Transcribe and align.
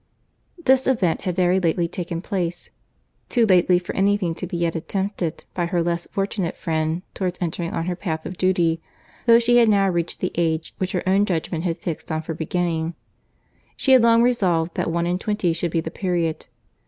This 0.57 0.87
event 0.87 1.21
had 1.25 1.35
very 1.35 1.59
lately 1.59 1.87
taken 1.87 2.23
place; 2.23 2.71
too 3.29 3.45
lately 3.45 3.77
for 3.77 3.93
any 3.93 4.17
thing 4.17 4.33
to 4.33 4.47
be 4.47 4.57
yet 4.57 4.75
attempted 4.75 5.43
by 5.53 5.67
her 5.67 5.83
less 5.83 6.07
fortunate 6.09 6.57
friend 6.57 7.03
towards 7.13 7.37
entering 7.39 7.69
on 7.71 7.85
her 7.85 7.95
path 7.95 8.25
of 8.25 8.35
duty; 8.35 8.81
though 9.27 9.37
she 9.37 9.57
had 9.57 9.69
now 9.69 9.87
reached 9.89 10.19
the 10.19 10.31
age 10.33 10.73
which 10.79 10.93
her 10.93 11.07
own 11.07 11.27
judgment 11.27 11.65
had 11.65 11.77
fixed 11.77 12.11
on 12.11 12.23
for 12.23 12.33
beginning. 12.33 12.95
She 13.75 13.91
had 13.91 14.01
long 14.01 14.23
resolved 14.23 14.73
that 14.73 14.89
one 14.89 15.05
and 15.05 15.21
twenty 15.21 15.53
should 15.53 15.69
be 15.69 15.81
the 15.81 15.91
period. 15.91 16.47